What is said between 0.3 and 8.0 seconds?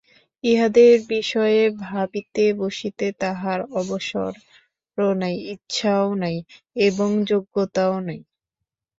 ইহাদের বিষয়ে ভাবিতে বসিতে তাঁহার অবসরও নাই, ইচ্ছাও নাই এবং যোগ্যতাও